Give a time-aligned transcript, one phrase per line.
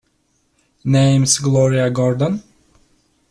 [0.83, 2.41] Name's Gloria Gordon?